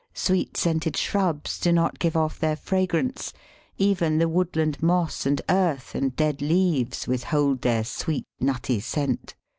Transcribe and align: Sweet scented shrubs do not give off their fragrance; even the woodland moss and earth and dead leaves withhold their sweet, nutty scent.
Sweet 0.15 0.57
scented 0.57 0.97
shrubs 0.97 1.59
do 1.59 1.71
not 1.71 1.99
give 1.99 2.17
off 2.17 2.39
their 2.39 2.55
fragrance; 2.55 3.33
even 3.77 4.17
the 4.17 4.27
woodland 4.27 4.81
moss 4.81 5.27
and 5.27 5.43
earth 5.47 5.93
and 5.93 6.15
dead 6.15 6.41
leaves 6.41 7.07
withhold 7.07 7.61
their 7.61 7.83
sweet, 7.83 8.25
nutty 8.39 8.79
scent. 8.79 9.35